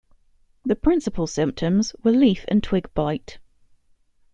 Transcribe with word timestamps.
The 0.65 0.75
principal 0.75 1.27
symptoms 1.27 1.95
were 2.01 2.09
leaf 2.09 2.43
and 2.47 2.63
twig 2.63 2.91
blight. 2.95 3.37